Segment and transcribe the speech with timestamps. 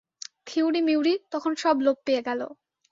[0.47, 2.41] থিওরী-মিওরী তখন সব লোপ পেয়ে গেল।